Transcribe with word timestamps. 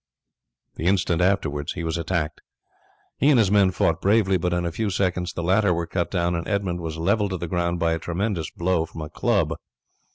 The 0.77 0.87
instant 0.87 1.21
afterwards 1.21 1.73
he 1.73 1.83
was 1.83 1.95
attacked. 1.95 2.41
He 3.19 3.29
and 3.29 3.37
his 3.37 3.51
men 3.51 3.69
fought 3.69 4.01
bravely, 4.01 4.35
but 4.35 4.51
in 4.51 4.65
a 4.65 4.71
few 4.71 4.89
seconds 4.89 5.31
the 5.33 5.43
latter 5.43 5.75
were 5.75 5.85
cut 5.85 6.09
down 6.09 6.33
and 6.33 6.47
Edmund 6.47 6.81
was 6.81 6.97
levelled 6.97 7.29
to 7.29 7.37
the 7.37 7.47
ground 7.47 7.77
by 7.79 7.93
a 7.93 7.99
tremendous 7.99 8.49
blow 8.49 8.87
from 8.87 9.01
a 9.03 9.11
club. 9.11 9.53